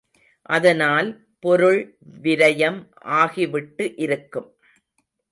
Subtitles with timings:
[0.49, 1.09] அதனால்
[1.39, 1.81] பொருள்
[2.23, 2.79] விரயம்
[3.15, 4.49] ஆகிவிட்டு இருக்கும்.